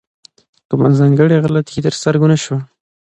کومه 0.69 0.87
ځانګړې 0.99 1.41
غلطي 1.45 1.79
تر 1.85 1.93
سترګو 1.99 2.25
نه 2.31 2.37
شوه. 2.43 2.59